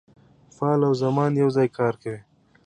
[0.55, 2.19] فعل او زمان یو ځای کار کوي.